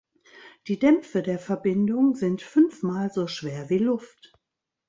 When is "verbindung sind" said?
1.37-2.41